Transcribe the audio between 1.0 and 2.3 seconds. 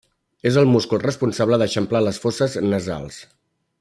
responsable d'eixamplar les